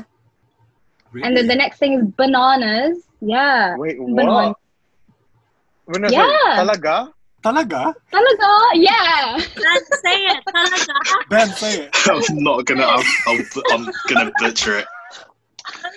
And 1.22 1.36
then 1.36 1.46
the 1.46 1.54
next 1.54 1.78
thing 1.78 1.92
is 1.94 2.04
bananas. 2.16 2.98
Yeah. 3.20 3.76
Wait, 3.76 3.98
Banan- 3.98 4.26
what? 4.26 4.56
Wait, 5.86 6.00
no, 6.00 6.08
Yeah. 6.08 6.26
Talaga? 6.56 7.12
Talaga? 7.44 7.92
Talaga, 8.12 8.50
yeah. 8.74 9.36
Ben, 9.36 9.82
say 10.04 10.26
it. 10.26 10.44
Talaga. 10.48 11.28
Ben, 11.28 11.48
say 11.48 11.80
it. 11.84 11.90
I'm 12.30 12.42
not 12.44 12.64
gonna. 12.66 12.84
I'm, 12.86 13.04
I'm, 13.26 13.44
I'm 13.72 13.92
gonna 14.08 14.32
butcher 14.38 14.78
it. 14.78 14.86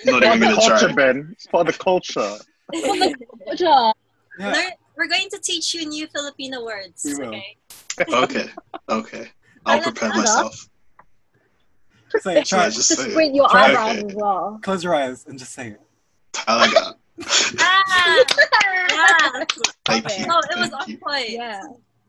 Not 0.04 0.22
Part 0.22 0.24
even 0.24 0.32
of 0.34 0.40
the 0.40 0.46
gonna 0.46 0.54
culture, 0.78 0.86
try. 0.86 0.94
Ben. 0.94 1.28
It's 1.32 1.46
part 1.46 1.68
of 1.68 1.76
the 1.76 1.82
culture. 1.82 2.32
Culture. 2.72 3.92
Yeah. 4.38 4.52
Learn- 4.52 4.72
we're 4.96 5.08
going 5.08 5.28
to 5.30 5.38
teach 5.38 5.74
you 5.74 5.86
new 5.86 6.06
Filipino 6.06 6.64
words. 6.64 7.02
We 7.04 7.14
will. 7.16 7.26
Okay. 7.28 7.56
Okay. 8.08 8.50
Okay. 8.88 9.30
I'll 9.66 9.82
prepare 9.82 10.08
myself. 10.10 10.68
Say 12.20 12.38
it. 12.40 12.46
Try 12.46 12.66
just 12.66 12.76
Just 12.76 12.96
say 13.00 13.08
it. 13.08 13.10
squint 13.10 13.34
your 13.34 13.48
Try 13.48 13.72
it. 13.72 13.76
eyebrows 13.76 14.04
as 14.10 14.14
well. 14.14 14.58
Close 14.62 14.82
your 14.84 14.94
eyes 14.94 15.26
and 15.26 15.38
just 15.38 15.52
say 15.52 15.68
it. 15.68 15.80
Talaga. 16.32 16.94
Ah, 17.58 18.14
yeah. 18.90 19.44
Thank 19.86 20.04
Okay. 20.06 20.20
you. 20.20 20.26
No, 20.26 20.38
it 20.38 20.58
was 20.58 20.68
Thank 20.70 20.74
on 20.82 20.88
you. 20.90 20.98
point. 20.98 21.30
Yeah. 21.30 21.62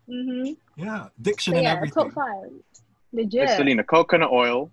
Mm-hmm. 0.09 0.53
Yeah. 0.83 1.07
Diction 1.21 1.53
So 1.53 1.57
and 1.57 1.63
yeah, 1.63 1.73
everything. 1.75 2.03
top 2.03 2.13
five. 2.13 2.51
Hey, 2.51 3.23
Legit. 3.23 3.49
Selena, 3.51 3.83
coconut 3.83 4.31
oil, 4.31 4.69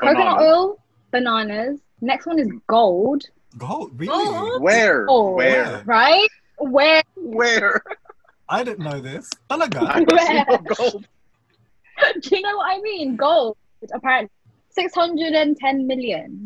Coconut 0.00 0.40
oil, 0.40 0.78
bananas. 1.12 1.78
Next 2.00 2.26
one 2.26 2.38
is 2.38 2.48
gold, 2.66 3.24
Gold, 3.56 3.92
really? 3.98 4.12
Oh. 4.12 4.60
Where? 4.60 5.06
Oh. 5.08 5.32
Where? 5.34 5.82
right? 5.86 6.28
Where? 6.58 7.02
Where? 7.16 7.82
I 8.48 8.64
didn't 8.64 8.84
know 8.84 9.00
this. 9.00 9.30
Talaga. 9.48 10.06
Don't 10.06 10.66
no 10.66 10.74
gold. 10.74 11.06
Do 12.22 12.36
you 12.36 12.42
know 12.42 12.56
what 12.56 12.76
I 12.76 12.80
mean? 12.80 13.16
Gold, 13.16 13.56
apparently, 13.92 14.30
six 14.70 14.94
hundred 14.94 15.32
and 15.34 15.56
ten 15.56 15.86
million. 15.86 16.44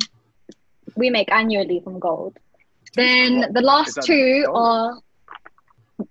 We 0.97 1.11
make 1.11 1.31
annually 1.33 1.81
from 1.81 1.99
gold. 1.99 2.39
Then 2.95 3.39
What? 3.39 3.55
the 3.55 3.61
last 3.61 3.99
two 4.03 4.43
dollars? 4.45 5.03
are 6.01 6.07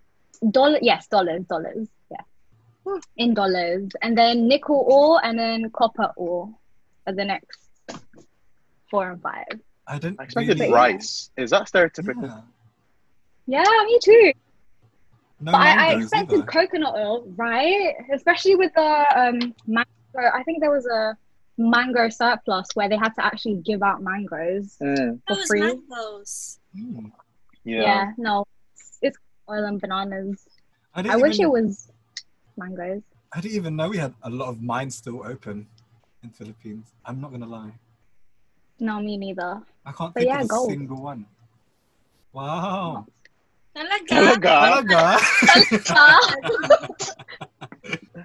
dollar. 0.52 0.80
Yes, 0.82 1.08
dollars, 1.08 1.44
dollars. 1.50 1.88
Yeah, 2.10 2.98
in 3.18 3.34
dollars. 3.34 3.90
And 4.02 4.18
then 4.18 4.48
nickel 4.48 4.86
ore 4.88 5.20
and 5.24 5.38
then 5.38 5.70
copper 5.72 6.12
ore 6.16 6.50
are 7.08 7.14
the 7.14 7.26
next 7.26 7.60
four 8.90 9.12
and 9.12 9.22
five. 9.22 9.60
I 9.92 9.98
didn't. 10.00 10.20
I 10.20 10.24
expected 10.24 10.60
really- 10.60 10.72
rice. 10.74 11.30
Is 11.38 11.50
that 11.52 11.64
stereotypical? 11.68 12.28
Yeah. 13.48 13.64
Yeah, 13.64 13.86
me 13.86 14.00
too. 14.02 14.32
No 15.42 15.52
but 15.52 15.62
I, 15.62 15.92
I 15.94 15.96
expected 16.00 16.36
either. 16.38 16.46
coconut 16.46 16.94
oil, 16.96 17.24
right? 17.36 17.94
Especially 18.14 18.56
with 18.56 18.72
the 18.76 19.06
um 19.22 19.54
mango. 19.68 19.90
I 20.40 20.44
think 20.44 20.62
there 20.62 20.72
was 20.72 20.86
a 20.86 21.18
mango 21.58 22.08
surplus 22.10 22.68
where 22.76 22.88
they 22.88 22.96
had 22.98 23.10
to 23.16 23.26
actually 23.26 23.56
give 23.70 23.82
out 23.84 24.02
mangoes 24.02 24.78
Mm, 24.82 25.20
for 25.28 25.36
Those 25.36 25.46
free. 25.48 25.60
mangoes. 25.62 26.60
Mm. 26.78 27.12
yeah. 27.64 27.82
Yeah. 27.82 28.12
no, 28.18 28.46
it's, 28.76 28.98
it's 29.02 29.18
oil 29.50 29.66
and 29.66 29.82
bananas. 29.82 30.48
I, 30.96 31.02
I 31.10 31.16
wish 31.18 31.36
even, 31.40 31.46
it 31.48 31.52
was 31.52 31.92
mangoes. 32.58 33.02
I 33.34 33.42
didn't 33.42 33.56
even 33.56 33.76
know 33.76 33.90
we 33.90 33.98
had 33.98 34.14
a 34.24 34.30
lot 34.30 34.50
of 34.50 34.62
mines 34.62 34.96
still 34.96 35.24
open 35.26 35.68
in 36.24 36.30
Philippines. 36.30 36.86
I'm 37.06 37.20
not 37.20 37.32
gonna 37.32 37.48
lie. 37.48 37.72
No, 38.80 39.00
me 39.02 39.18
neither. 39.18 39.62
I 39.86 39.92
can't 39.92 40.14
But 40.14 40.22
think 40.22 40.30
yeah, 40.32 40.40
of 40.40 40.46
a 40.46 40.48
gold. 40.48 40.70
single 40.70 41.02
one. 41.02 41.26
Wow. 42.34 43.06
Talaga. 43.76 44.08
Talaga. 44.42 45.18
Talaga. 45.18 46.36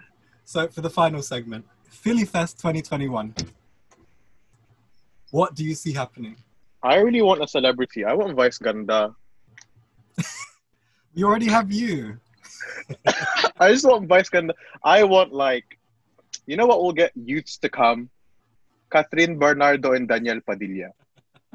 so 0.45 0.69
for 0.69 0.81
the 0.81 0.91
final 0.91 1.23
segment, 1.23 1.65
Philly 1.89 2.25
Fest 2.25 2.59
2021. 2.59 3.35
What 5.31 5.55
do 5.55 5.65
you 5.65 5.75
see 5.75 5.93
happening? 5.93 6.37
I 6.83 6.97
really 6.97 7.23
want 7.23 7.43
a 7.43 7.49
celebrity. 7.49 8.05
I 8.05 8.13
want 8.13 8.35
Vice 8.37 8.59
Ganda. 8.59 9.15
We 11.17 11.25
already 11.25 11.49
have 11.49 11.73
you. 11.73 12.21
I 13.59 13.73
just 13.73 13.87
want 13.89 14.07
Vice 14.07 14.29
Ganda. 14.29 14.53
I 14.85 15.03
want 15.03 15.33
like, 15.33 15.65
you 16.45 16.59
know 16.59 16.67
what 16.67 16.83
will 16.83 16.93
get 16.93 17.11
youths 17.17 17.57
to 17.65 17.71
come? 17.71 18.11
Kathryn 18.93 19.39
Bernardo 19.41 19.93
and 19.95 20.07
Daniel 20.07 20.43
Padilla. 20.45 20.93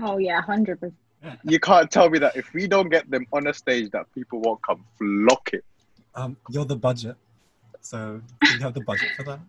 Oh 0.01 0.17
yeah, 0.17 0.41
hundred 0.41 0.79
percent. 0.79 0.97
You 1.43 1.59
can't 1.59 1.89
tell 1.91 2.09
me 2.09 2.17
that 2.19 2.35
if 2.35 2.51
we 2.53 2.67
don't 2.67 2.89
get 2.89 3.09
them 3.09 3.27
on 3.31 3.47
a 3.47 3.53
stage, 3.53 3.91
that 3.91 4.11
people 4.13 4.41
won't 4.41 4.61
come 4.63 4.83
flocking. 4.97 5.61
Um, 6.15 6.35
you're 6.49 6.65
the 6.65 6.75
budget. 6.75 7.15
So 7.81 8.21
do 8.43 8.51
you 8.51 8.59
have 8.59 8.73
the 8.73 8.81
budget 8.81 9.09
for 9.15 9.23
that? 9.23 9.39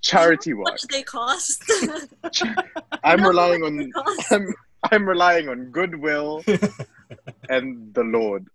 Charity 0.00 0.54
work. 0.54 0.68
How 0.68 0.72
much 0.72 0.82
they 0.82 1.02
cost? 1.02 1.64
I'm 3.04 3.24
relying 3.24 3.64
on 3.64 3.76
much 3.76 3.86
they 3.86 3.90
cost? 3.90 4.32
I'm, 4.32 4.54
I'm 4.92 5.08
relying 5.08 5.48
on 5.48 5.70
goodwill 5.70 6.44
and 7.48 7.92
the 7.94 8.04
Lord. 8.04 8.46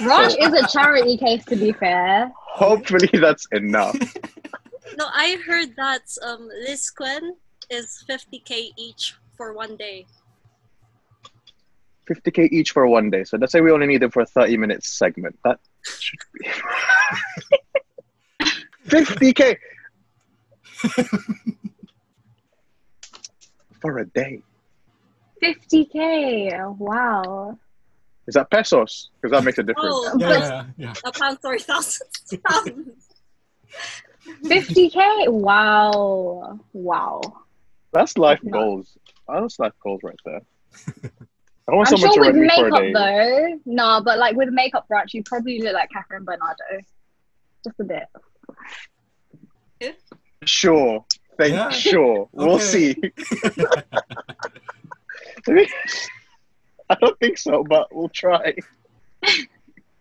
Raj 0.00 0.34
is 0.38 0.52
a 0.52 0.68
charity 0.68 1.16
case, 1.16 1.44
to 1.46 1.56
be 1.56 1.72
fair. 1.72 2.30
Hopefully 2.36 3.08
that's 3.12 3.46
enough. 3.52 3.96
No, 4.98 5.06
I 5.06 5.38
heard 5.46 5.74
that 5.76 6.02
um, 6.22 6.50
LizQuen 6.68 7.30
is 7.70 8.04
50k 8.08 8.72
each 8.76 9.14
for 9.36 9.54
one 9.54 9.76
day. 9.76 10.06
50k 12.10 12.50
each 12.52 12.70
for 12.72 12.86
one 12.86 13.10
day. 13.10 13.24
So 13.24 13.36
let's 13.36 13.52
say 13.52 13.60
we 13.60 13.70
only 13.70 13.86
need 13.86 14.02
them 14.02 14.10
for 14.10 14.20
a 14.22 14.26
30 14.26 14.56
minutes 14.56 14.88
segment. 14.98 15.38
That 15.44 15.58
should 15.84 16.18
be 16.34 16.48
50k 18.88 19.56
for 23.80 23.98
a 23.98 24.06
day. 24.06 24.42
Fifty 25.40 25.84
k. 25.86 26.52
Wow. 26.78 27.58
Is 28.28 28.34
that 28.34 28.48
pesos? 28.50 29.10
Because 29.20 29.32
that 29.36 29.44
makes 29.44 29.58
a 29.58 29.62
difference. 29.64 29.88
Oh, 29.90 30.16
Yeah, 30.20 30.38
yeah, 30.38 30.64
yeah. 30.76 30.94
a 31.04 31.10
pound, 31.12 31.38
sorry, 31.42 31.58
thousands 31.58 32.08
pounds. 32.44 33.08
Fifty 34.46 34.88
k. 34.88 35.00
Wow. 35.28 36.60
Wow. 36.72 37.20
That's 37.92 38.16
life 38.16 38.38
No. 38.44 38.52
goals. 38.52 38.96
That's 39.28 39.58
life 39.58 39.72
goals 39.82 40.00
right 40.04 40.18
there. 40.24 40.42
I 41.70 41.74
want 41.74 41.88
I'm 41.88 41.96
someone 41.96 42.12
sure 42.12 42.24
to 42.24 42.28
with 42.30 42.36
rent 42.36 42.40
me 42.40 42.48
for 42.56 42.66
a 42.66 42.70
makeup 42.70 42.82
day. 42.82 42.92
though. 42.92 43.72
No, 43.72 44.00
but 44.04 44.18
like 44.18 44.34
with 44.36 44.48
makeup, 44.50 44.84
Raj, 44.88 45.14
you 45.14 45.22
probably 45.24 45.60
look 45.62 45.74
like 45.74 45.88
Kathryn 45.90 46.24
Bernardo. 46.24 46.64
Just 47.64 47.78
a 47.80 47.84
bit. 47.84 48.04
Sure. 50.44 51.04
Thank 51.38 51.54
Yeah. 51.54 51.70
sure. 51.70 52.28
We'll 52.32 52.56
Okay. 52.56 52.94
see. 52.94 53.12
I 56.90 56.94
don't 57.00 57.18
think 57.20 57.38
so, 57.38 57.62
but 57.64 57.88
we'll 57.94 58.08
try. 58.08 58.54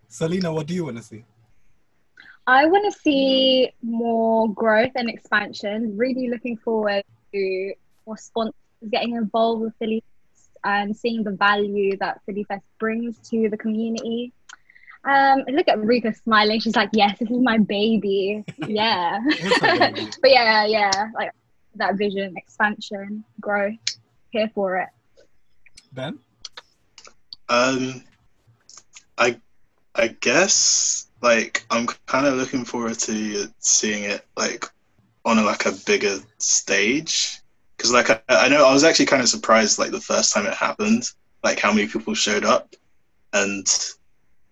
Selena, 0.08 0.52
what 0.54 0.66
do 0.68 0.74
you 0.74 0.86
want 0.86 0.98
to 0.98 1.04
see? 1.04 1.24
I 2.48 2.66
want 2.66 2.92
to 2.92 3.00
see 3.00 3.72
more 3.84 4.52
growth 4.54 4.92
and 4.96 5.10
expansion. 5.10 5.96
Really 5.96 6.28
looking 6.28 6.58
forward 6.58 7.04
to 7.34 7.74
more 8.06 8.18
sponsors 8.18 8.54
getting 8.92 9.16
involved 9.16 9.62
with 9.62 9.74
Philly 9.80 10.02
Fest 10.02 10.11
and 10.64 10.96
seeing 10.96 11.24
the 11.24 11.32
value 11.32 11.98
that 11.98 12.22
Philly 12.26 12.44
Fest 12.44 12.66
brings 12.80 13.18
to 13.30 13.50
the 13.50 13.58
community. 13.58 14.34
Um, 15.04 15.44
look 15.48 15.68
at 15.68 15.80
Rika 15.80 16.14
smiling. 16.14 16.60
She's 16.60 16.76
like, 16.76 16.90
"Yes, 16.94 17.18
this 17.20 17.30
is 17.30 17.40
my 17.42 17.58
baby." 17.58 18.44
Yeah, 18.68 19.20
It's 19.26 19.58
a 19.58 19.94
baby. 19.94 20.12
but 20.22 20.30
yeah, 20.30 20.66
yeah, 20.66 21.10
like 21.16 21.32
that 21.76 21.96
vision, 21.98 22.36
expansion, 22.38 23.24
growth. 23.40 23.76
Here 24.30 24.50
for 24.54 24.78
it. 24.78 24.90
Ben? 25.92 26.20
Um, 27.50 28.04
I 29.18 29.42
I 29.96 30.08
guess 30.08 31.08
like 31.22 31.66
I'm 31.70 31.88
kind 32.06 32.28
of 32.28 32.36
looking 32.36 32.64
forward 32.64 32.98
to 33.00 33.52
seeing 33.60 34.04
it 34.04 34.26
like 34.38 34.66
on 35.26 35.38
a, 35.38 35.44
like 35.44 35.66
a 35.66 35.74
bigger 35.86 36.18
stage 36.38 37.41
because 37.82 37.92
like 37.92 38.10
I, 38.12 38.46
I 38.46 38.48
know 38.48 38.68
I 38.68 38.74
was 38.74 38.84
actually 38.84 39.08
kind 39.08 39.24
of 39.24 39.30
surprised 39.30 39.80
like 39.80 39.90
the 39.92 40.00
first 40.00 40.32
time 40.34 40.46
it 40.46 40.54
happened 40.54 41.10
like 41.44 41.60
how 41.60 41.74
many 41.74 41.88
people 41.88 42.14
showed 42.14 42.46
up 42.46 42.76
and 43.34 43.66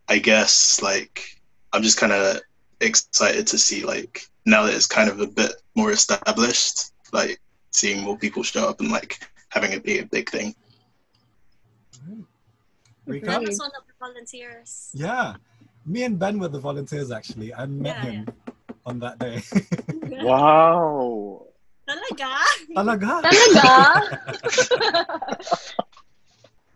I 0.08 0.18
guess 0.18 0.82
like 0.82 1.38
I'm 1.72 1.84
just 1.84 2.00
kind 2.00 2.12
of 2.12 2.42
excited 2.82 3.46
to 3.48 3.58
see 3.60 3.84
like 3.86 4.22
now 4.46 4.64
that 4.64 4.74
it's 4.74 4.88
kind 4.88 5.10
of 5.10 5.20
a 5.20 5.28
bit 5.28 5.52
more 5.76 5.92
established 5.92 6.92
like 7.14 7.40
seeing 7.72 8.02
more 8.02 8.18
people 8.18 8.42
show 8.42 8.68
up 8.68 8.80
and 8.80 8.92
like 8.92 9.30
having 9.50 9.74
it 9.74 9.84
be 9.84 10.00
a 10.00 10.06
big 10.06 10.30
thing. 10.30 10.56
Rika? 13.06 13.32
I 13.32 13.36
Agreed. 13.36 13.48
was 13.50 13.60
one 13.60 13.72
of 13.78 13.84
the 13.86 13.94
volunteers. 14.00 14.90
Yeah. 14.94 15.36
Me 15.86 16.04
and 16.04 16.18
Ben 16.18 16.40
were 16.40 16.48
the 16.48 16.60
volunteers 16.60 17.12
actually. 17.12 17.54
I 17.54 17.66
met 17.68 17.98
Yeah, 17.98 18.12
him 18.12 18.28
on 18.86 19.00
that 19.00 19.20
day. 19.20 19.42
Wow. 20.24 21.46
Talaga? 21.90 22.32
Talaga? 22.76 23.22
Talaga. 23.26 23.74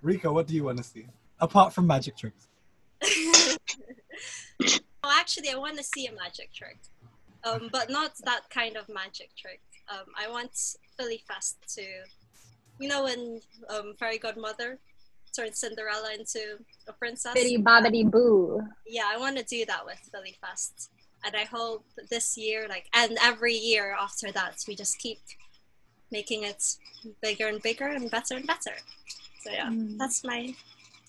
Rika, 0.02 0.34
what 0.34 0.48
do 0.48 0.56
you 0.56 0.64
want 0.64 0.78
to 0.78 0.84
see? 0.84 1.06
Apart 1.40 1.74
from 1.74 1.86
magic 1.86 2.18
tricks. 2.18 2.48
well, 4.60 5.12
actually, 5.14 5.50
I 5.50 5.56
want 5.56 5.78
to 5.78 5.84
see 5.84 6.08
a 6.08 6.12
magic 6.14 6.52
trick, 6.54 6.80
um, 7.44 7.70
but 7.72 7.90
not 7.90 8.14
that 8.26 8.50
kind 8.50 8.76
of 8.76 8.90
magic 8.90 9.30
trick. 9.38 9.62
Um, 9.90 10.06
I 10.18 10.30
want 10.30 10.52
Philly 10.98 11.22
Fest 11.28 11.58
to, 11.76 11.84
you 12.80 12.88
know, 12.88 13.04
when 13.04 13.40
um, 13.70 13.94
Fairy 14.00 14.18
Godmother 14.18 14.80
turned 15.36 15.56
Cinderella 15.56 16.14
into 16.18 16.58
a 16.88 16.94
princess. 16.94 17.34
Biddy 17.34 17.58
bobbity 17.58 18.10
boo. 18.10 18.62
Yeah, 18.88 19.06
I 19.08 19.18
want 19.18 19.38
to 19.38 19.44
do 19.44 19.66
that 19.66 19.86
with 19.86 20.00
Philly 20.12 20.36
Fest, 20.42 20.90
and 21.26 21.36
I 21.36 21.46
hope 21.46 21.86
this 22.10 22.38
year, 22.38 22.68
like, 22.68 22.86
and 22.94 23.18
every 23.22 23.54
year 23.56 23.96
after 24.00 24.32
that, 24.32 24.64
we 24.68 24.76
just 24.76 24.98
keep 25.00 25.20
making 26.12 26.44
it 26.44 26.64
bigger 27.22 27.48
and 27.48 27.62
bigger 27.62 27.88
and 27.88 28.10
better 28.12 28.36
and 28.36 28.46
better. 28.48 28.76
So 29.42 29.52
yeah, 29.52 29.70
Mm. 29.70 29.98
that's 29.98 30.24
my. 30.24 30.54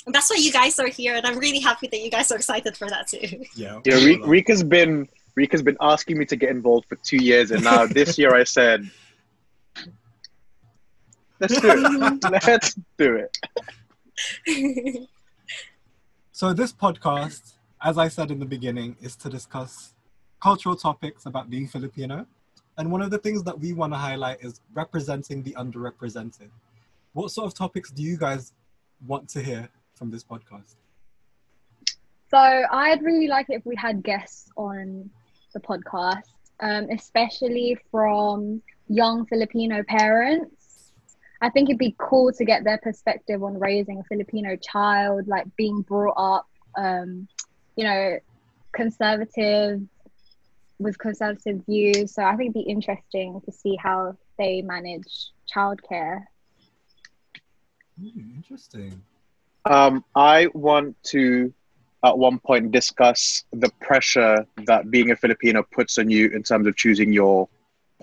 and 0.07 0.15
That's 0.15 0.29
why 0.31 0.37
you 0.37 0.53
guys 0.53 0.79
are 0.79 0.89
here, 0.89 1.15
and 1.15 1.25
I'm 1.27 1.39
really 1.39 1.61
happy 1.61 1.87
that 1.89 2.01
you 2.01 2.11
guys 2.11 2.31
are 2.33 2.37
excited 2.37 2.77
for 2.77 2.89
that 2.89 3.09
too. 3.09 3.45
Yeah. 3.57 3.81
Yeah, 3.85 3.97
Re- 3.97 4.23
Rika's 4.43 4.63
been 4.63 5.09
Rika's 5.37 5.63
been 5.63 5.77
asking 5.81 6.19
me 6.19 6.25
to 6.27 6.37
get 6.37 6.51
involved 6.51 6.87
for 6.89 6.97
two 6.97 7.17
years, 7.17 7.51
and 7.51 7.63
now 7.65 7.87
this 7.87 8.19
year 8.19 8.35
I 8.35 8.45
said, 8.45 8.89
"Let's 11.41 11.61
do 11.61 11.69
it. 11.71 12.25
Let's 12.47 12.75
do 12.99 13.17
it." 13.25 15.09
So 16.37 16.53
this 16.53 16.73
podcast, 16.73 17.53
as 17.81 17.97
I 17.97 18.09
said 18.09 18.33
in 18.33 18.41
the 18.41 18.45
beginning, 18.45 18.97
is 19.01 19.15
to 19.23 19.29
discuss 19.29 19.94
cultural 20.45 20.77
topics 20.77 21.25
about 21.25 21.49
being 21.49 21.67
Filipino. 21.67 22.27
And 22.77 22.93
one 22.93 23.01
of 23.01 23.11
the 23.11 23.17
things 23.17 23.43
that 23.45 23.59
we 23.59 23.73
want 23.73 23.95
to 23.95 23.97
highlight 23.97 24.43
is 24.43 24.61
representing 24.75 25.43
the 25.43 25.53
underrepresented. 25.53 26.51
What 27.15 27.31
sort 27.31 27.47
of 27.47 27.55
topics 27.55 27.91
do 27.91 28.03
you 28.03 28.19
guys 28.19 28.53
want 29.07 29.27
to 29.31 29.43
hear 29.43 29.71
from 29.95 30.11
this 30.11 30.23
podcast? 30.23 30.75
So 32.31 32.37
I'd 32.39 33.03
really 33.03 33.27
like 33.27 33.47
it 33.49 33.55
if 33.55 33.65
we 33.65 33.75
had 33.75 34.03
guests 34.03 34.51
on 34.59 35.09
the 35.55 35.61
podcast, 35.61 36.35
um, 36.61 36.89
especially 36.91 37.79
from 37.91 38.61
young 38.89 39.25
Filipino 39.25 39.83
parents. 39.85 40.93
I 41.41 41.49
think 41.49 41.71
it'd 41.71 41.79
be 41.79 41.95
cool 41.97 42.33
to 42.35 42.45
get 42.45 42.65
their 42.65 42.79
perspective 42.79 43.43
on 43.43 43.59
raising 43.59 44.01
a 44.01 44.05
Filipino 44.05 44.57
child, 44.57 45.27
like 45.27 45.47
being 45.57 45.81
brought 45.81 46.19
up, 46.19 46.47
um, 46.77 47.29
you 47.77 47.85
know, 47.85 48.19
conservative 48.73 49.81
with 50.79 50.99
conservative 50.99 51.63
views. 51.67 52.15
So 52.15 52.23
I 52.23 52.37
think 52.37 52.55
it'd 52.55 52.67
be 52.67 52.71
interesting 52.71 53.41
to 53.45 53.53
see 53.53 53.77
how 53.77 54.17
they 54.39 54.63
manage 54.63 55.31
childcare. 55.55 56.25
Hmm, 58.01 58.37
interesting. 58.37 59.03
Um, 59.65 60.05
I 60.15 60.49
want 60.53 60.97
to, 61.05 61.53
at 62.05 62.19
one 62.19 62.39
point, 62.39 62.73
discuss 62.73 63.45
the 63.53 63.71
pressure 63.81 64.47
that 64.67 64.91
being 64.91 65.11
a 65.11 65.17
Filipino 65.17 65.63
puts 65.63 65.99
on 65.99 66.11
you 66.11 66.29
in 66.29 66.43
terms 66.43 66.67
of 66.67 66.77
choosing 66.77 67.13
your 67.13 67.49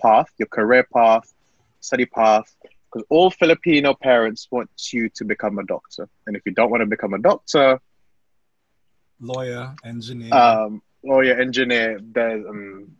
path, 0.00 0.26
your 0.38 0.48
career 0.48 0.86
path, 0.92 1.32
study 1.80 2.06
path. 2.06 2.54
Because 2.90 3.06
all 3.08 3.30
Filipino 3.30 3.94
parents 3.94 4.48
want 4.50 4.70
you 4.92 5.08
to 5.10 5.24
become 5.24 5.58
a 5.58 5.64
doctor, 5.64 6.08
and 6.26 6.36
if 6.36 6.42
you 6.44 6.52
don't 6.52 6.70
want 6.70 6.82
to 6.82 6.86
become 6.86 7.14
a 7.14 7.18
doctor, 7.18 7.80
Lawyer, 9.18 9.74
engineer. 9.84 10.34
um, 10.34 10.82
or 11.02 11.24
your 11.24 11.40
engineer, 11.40 12.00
there's 12.00 12.44
um, 12.46 12.90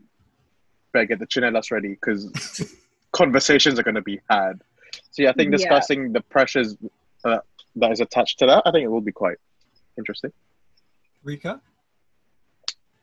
better 0.92 1.06
get 1.06 1.18
the 1.18 1.26
chinelas 1.26 1.70
ready 1.70 1.90
because 1.90 2.74
conversations 3.12 3.78
are 3.78 3.82
going 3.82 3.94
to 3.94 4.02
be 4.02 4.20
had. 4.28 4.62
So 5.10 5.22
yeah, 5.22 5.30
I 5.30 5.32
think 5.32 5.50
Yeah. 5.50 5.58
discussing 5.58 6.12
the 6.12 6.20
pressures 6.22 6.76
uh, 7.24 7.38
that 7.76 7.92
is 7.92 8.00
attached 8.00 8.38
to 8.40 8.46
that, 8.46 8.62
I 8.66 8.70
think 8.70 8.84
it 8.84 8.88
will 8.88 9.00
be 9.00 9.12
quite 9.12 9.38
interesting. 9.96 10.32
Rika? 11.22 11.60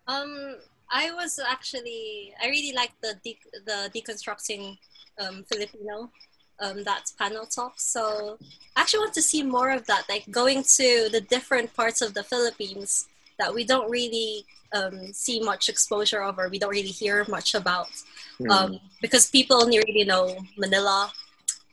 Um, 0.07 0.57
I 0.91 1.11
was 1.11 1.39
actually 1.39 2.33
I 2.41 2.47
really 2.47 2.73
like 2.75 2.91
the 3.01 3.15
de- 3.23 3.39
the 3.65 3.89
deconstructing 3.93 4.77
um, 5.19 5.45
Filipino 5.51 6.11
um, 6.59 6.83
that's 6.83 7.11
panel 7.11 7.45
talk. 7.45 7.79
So 7.79 8.37
I 8.75 8.81
actually 8.81 8.99
want 9.01 9.13
to 9.13 9.21
see 9.21 9.43
more 9.43 9.69
of 9.69 9.85
that, 9.85 10.03
like 10.09 10.29
going 10.31 10.63
to 10.63 11.09
the 11.11 11.21
different 11.21 11.73
parts 11.75 12.01
of 12.01 12.13
the 12.13 12.23
Philippines 12.23 13.07
that 13.39 13.53
we 13.53 13.63
don't 13.63 13.89
really 13.89 14.45
um, 14.73 15.11
see 15.13 15.39
much 15.41 15.69
exposure 15.69 16.21
of 16.21 16.37
or 16.37 16.49
we 16.49 16.59
don't 16.59 16.69
really 16.69 16.89
hear 16.89 17.25
much 17.27 17.55
about. 17.55 17.87
Hmm. 18.37 18.51
Um, 18.51 18.79
because 19.01 19.29
people 19.29 19.57
only 19.57 19.79
really 19.79 20.05
know 20.05 20.37
Manila, 20.57 21.11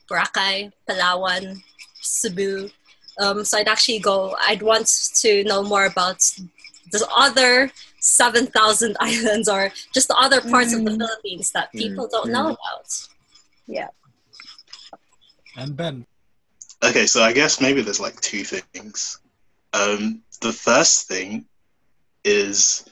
Boracay, 0.09 0.71
Palawan, 0.89 1.61
Cebu. 2.01 2.69
Um, 3.19 3.43
so 3.45 3.57
I'd 3.57 3.67
actually 3.67 3.99
go. 3.99 4.35
I'd 4.39 4.61
want 4.61 4.87
to 5.21 5.43
know 5.43 5.63
more 5.63 5.85
about 5.85 6.19
the 6.91 7.07
other 7.15 7.71
seven 7.99 8.47
thousand 8.47 8.95
islands 9.01 9.49
or 9.49 9.71
just 9.93 10.07
the 10.07 10.15
other 10.15 10.41
parts 10.41 10.73
of 10.73 10.85
the 10.85 10.91
Mm. 10.91 10.97
Philippines 10.99 11.51
that 11.51 11.69
Mm, 11.73 11.79
people 11.79 12.07
don't 12.07 12.29
mm. 12.29 12.33
know 12.33 12.47
about. 12.55 13.07
Yeah. 13.67 13.89
And 15.57 15.75
Ben? 15.75 16.05
Okay, 16.83 17.07
so 17.07 17.23
I 17.23 17.33
guess 17.33 17.59
maybe 17.59 17.81
there's 17.81 17.99
like 17.99 18.21
two 18.21 18.43
things. 18.43 19.19
Um, 19.73 20.21
the 20.41 20.53
first 20.53 21.07
thing 21.07 21.45
is 22.23 22.85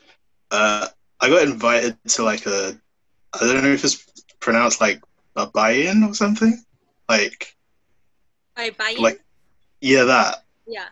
uh, 0.52 0.88
I 1.20 1.30
got 1.30 1.44
invited 1.44 1.98
to 2.10 2.24
like 2.24 2.46
a 2.46 2.80
I 3.34 3.40
don't 3.40 3.64
know 3.64 3.70
if 3.72 3.84
it's 3.84 4.06
pronounced 4.40 4.80
like 4.82 5.02
a 5.36 5.46
buy-in 5.48 6.04
or 6.04 6.14
something. 6.14 6.64
Like 7.10 7.56
I 8.56 8.70
buy 8.72 8.96
Like- 9.00 9.22
yeah, 9.82 10.04
that. 10.06 10.44
yeah. 10.66 10.88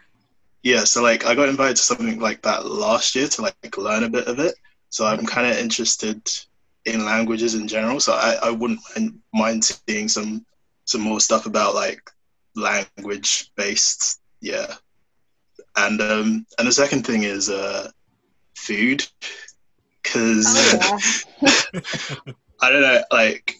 Yeah, 0.61 0.83
so 0.85 1.01
like 1.01 1.25
I 1.25 1.35
got 1.35 1.49
invited 1.49 1.75
to 1.77 1.81
something 1.81 2.19
like 2.19 2.41
that 2.43 2.65
last 2.65 3.15
year 3.15 3.27
to 3.27 3.41
like 3.41 3.77
learn 3.77 4.03
a 4.03 4.09
bit 4.09 4.27
of 4.27 4.39
it. 4.39 4.55
So 4.89 5.05
I'm 5.05 5.25
kind 5.25 5.47
of 5.51 5.57
interested 5.57 6.29
in 6.85 7.03
languages 7.05 7.55
in 7.55 7.67
general. 7.67 7.99
So 7.99 8.13
I, 8.13 8.37
I 8.43 8.49
wouldn't 8.51 8.79
mind- 8.95 9.19
mind 9.33 9.63
seeing 9.65 10.07
some 10.07 10.45
some 10.85 11.01
more 11.01 11.19
stuff 11.21 11.45
about 11.45 11.75
like 11.75 12.01
language 12.55 13.51
based. 13.55 14.19
Yeah, 14.41 14.75
and 15.77 16.01
um 16.01 16.45
and 16.57 16.67
the 16.67 16.71
second 16.71 17.05
thing 17.05 17.23
is 17.23 17.49
uh 17.49 17.89
food 18.63 19.05
because 20.01 20.45
Oh, 20.47 20.99
yeah. 21.41 21.81
I 22.61 22.69
don't 22.69 22.81
know 22.81 23.03
like 23.11 23.55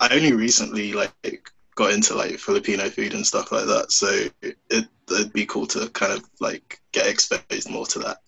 I 0.00 0.14
only 0.14 0.32
recently 0.32 0.92
like 0.92 1.12
got 1.74 1.92
into 1.92 2.14
like 2.14 2.38
Filipino 2.38 2.88
food 2.90 3.14
and 3.14 3.26
stuff 3.26 3.52
like 3.52 3.66
that. 3.66 3.92
So 3.92 4.08
it, 4.42 4.56
it'd 5.10 5.32
be 5.32 5.46
cool 5.46 5.66
to 5.68 5.88
kind 5.90 6.12
of 6.12 6.24
like 6.40 6.80
get 6.92 7.06
exposed 7.06 7.70
more 7.70 7.86
to 7.86 7.98
that. 8.00 8.18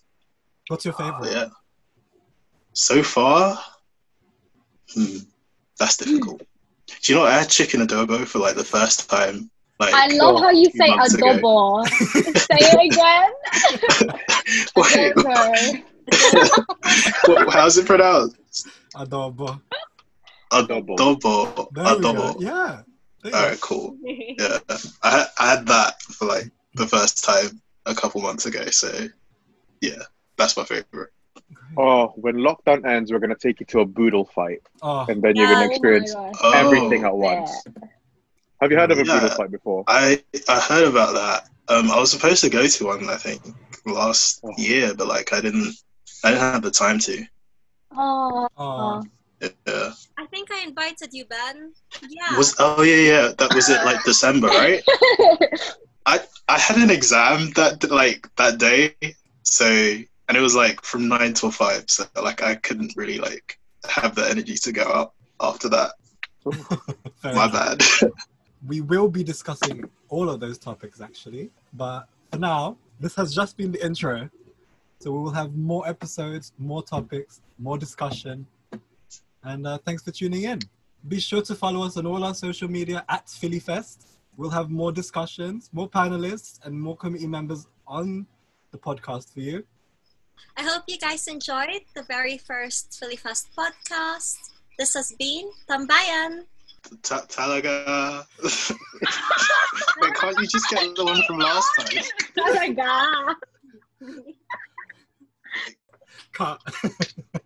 What's 0.67 0.85
your 0.85 0.93
favorite? 0.93 1.19
But 1.19 1.31
yeah. 1.31 1.47
So 2.73 3.03
far, 3.03 3.59
hmm, 4.93 5.17
that's 5.77 5.97
difficult. 5.97 6.39
Do 6.87 7.11
you 7.11 7.15
know 7.15 7.21
what? 7.21 7.31
I 7.31 7.39
had 7.39 7.49
chicken 7.49 7.81
adobo 7.81 8.25
for 8.25 8.39
like 8.39 8.55
the 8.55 8.63
first 8.63 9.09
time. 9.09 9.49
Like, 9.79 9.93
I 9.93 10.07
love 10.07 10.39
how 10.39 10.51
you 10.51 10.69
say 10.71 10.89
adobo. 10.89 11.85
say 11.89 12.57
it 12.61 12.93
again. 12.93 13.31
wait, 14.75 15.13
Adobo. 15.13 15.83
what, 17.25 17.49
how's 17.53 17.77
it 17.77 17.85
pronounced? 17.85 18.67
Adobo. 18.95 19.61
Adobo. 20.51 20.95
Adobo. 20.97 21.73
There. 21.73 21.85
Adobo. 21.85 22.35
Yeah. 22.39 22.81
There 23.23 23.31
you 23.31 23.37
All 23.37 23.43
go. 23.43 23.49
right, 23.49 23.61
cool. 23.61 23.97
Yeah, 24.03 24.59
I, 25.03 25.09
had- 25.11 25.27
I 25.39 25.49
had 25.55 25.67
that 25.67 26.01
for 26.03 26.25
like 26.25 26.51
the 26.75 26.87
first 26.87 27.23
time 27.23 27.61
a 27.85 27.95
couple 27.95 28.21
months 28.21 28.45
ago. 28.45 28.65
So 28.67 29.07
yeah, 29.81 30.03
that's 30.37 30.55
my 30.55 30.63
favorite. 30.63 31.09
Oh, 31.77 32.13
when 32.15 32.35
lockdown 32.35 32.85
ends, 32.85 33.11
we're 33.11 33.19
gonna 33.19 33.35
take 33.35 33.59
you 33.59 33.65
to 33.67 33.79
a 33.81 33.85
boodle 33.85 34.25
fight, 34.25 34.61
Oh, 34.81 35.05
and 35.09 35.21
then 35.21 35.35
you're 35.35 35.47
Yeah, 35.47 35.53
gonna 35.55 35.65
oh 35.65 35.69
experience. 35.69 36.13
Oh, 36.15 36.51
everything 36.53 37.03
at 37.03 37.15
once. 37.15 37.63
Have 38.61 38.71
you 38.71 38.77
heard 38.77 38.91
of 38.91 38.99
a 38.99 39.05
Yeah. 39.05 39.19
boodle 39.19 39.35
fight 39.35 39.51
before? 39.51 39.83
I 39.87 40.23
I 40.47 40.59
heard 40.59 40.87
about 40.87 41.13
that. 41.15 41.49
Um, 41.67 41.91
I 41.91 41.99
was 41.99 42.11
supposed 42.11 42.41
to 42.43 42.49
go 42.49 42.65
to 42.65 42.85
one, 42.85 43.09
I 43.09 43.15
think, 43.17 43.41
last 43.85 44.39
Oh. 44.43 44.53
year, 44.57 44.93
but 44.95 45.07
like 45.07 45.33
I 45.33 45.41
didn't, 45.41 45.75
I 46.23 46.31
didn't 46.31 46.41
have 46.41 46.61
the 46.61 46.71
time 46.71 46.99
to. 46.99 47.25
Oh, 47.95 48.47
oh. 48.57 49.03
Yeah. 49.41 49.91
I 50.17 50.25
think 50.27 50.51
I 50.51 50.63
invited 50.63 51.13
you, 51.13 51.25
Ben. 51.25 51.73
Yeah. 52.07 52.37
Was 52.37 52.55
oh 52.59 52.81
yeah 52.81 52.95
yeah 52.95 53.31
that 53.37 53.53
was 53.53 53.69
it 53.69 53.83
like 53.85 54.03
December 54.03 54.47
right? 54.47 54.81
I 56.05 56.19
I 56.47 56.59
had 56.59 56.77
an 56.77 56.89
exam 56.89 57.51
that 57.51 57.89
like 57.89 58.27
that 58.37 58.57
day, 58.57 58.95
so 59.43 59.65
and 59.67 60.37
it 60.37 60.41
was 60.41 60.55
like 60.55 60.81
from 60.83 61.07
nine 61.07 61.33
till 61.33 61.51
five, 61.51 61.83
so 61.87 62.05
like 62.21 62.41
I 62.41 62.55
couldn't 62.55 62.93
really 62.95 63.17
like 63.17 63.59
have 63.89 64.15
the 64.15 64.27
energy 64.29 64.55
to 64.55 64.71
go 64.71 64.83
out 64.83 65.13
after 65.41 65.69
that. 65.69 65.91
My 67.23 67.47
bad. 67.47 67.81
We 68.67 68.81
will 68.81 69.09
be 69.09 69.23
discussing 69.23 69.87
all 70.09 70.27
of 70.27 70.39
those 70.39 70.57
topics 70.57 70.99
actually, 70.99 71.51
but 71.73 72.07
for 72.31 72.39
now, 72.39 72.77
this 72.99 73.13
has 73.13 73.35
just 73.35 73.57
been 73.57 73.71
the 73.71 73.85
intro. 73.85 74.27
So 74.99 75.11
we 75.11 75.19
will 75.19 75.31
have 75.31 75.55
more 75.55 75.87
episodes, 75.87 76.53
more 76.57 76.83
topics, 76.83 77.41
more 77.59 77.77
discussion. 77.77 78.47
And 79.43 79.67
uh, 79.67 79.77
thanks 79.85 80.03
for 80.03 80.11
tuning 80.11 80.43
in. 80.43 80.59
Be 81.07 81.19
sure 81.19 81.41
to 81.43 81.53
follow 81.53 81.85
us 81.85 81.97
on 81.97 82.05
all 82.05 82.23
our 82.23 82.33
social 82.33 82.67
media 82.67 83.05
at 83.09 83.27
PhillyFest. 83.27 84.05
We'll 84.37 84.49
have 84.49 84.69
more 84.69 84.91
discussions, 84.91 85.69
more 85.71 85.89
panelists, 85.89 86.59
and 86.65 86.79
more 86.79 86.97
committee 86.97 87.27
members 87.27 87.67
on 87.87 88.25
the 88.71 88.77
podcast 88.77 89.33
for 89.33 89.41
you. 89.41 89.63
I 90.57 90.63
hope 90.63 90.83
you 90.87 90.97
guys 90.97 91.27
enjoyed 91.27 91.81
the 91.95 92.03
very 92.03 92.37
first 92.37 92.97
Philly 92.99 93.15
Fest 93.15 93.49
podcast. 93.57 94.35
This 94.77 94.93
has 94.95 95.13
been 95.17 95.51
Tambayan. 95.69 96.43
Talaga. 97.01 98.25
Wait, 100.01 100.13
can't 100.15 100.37
you 100.39 100.47
just 100.47 100.69
get 100.69 100.95
the 100.95 101.05
one 101.05 101.21
from 101.27 101.39
last 101.39 101.69
time? 101.77 102.03
my 102.55 102.69
god. 102.69 103.35
cut 106.35 106.61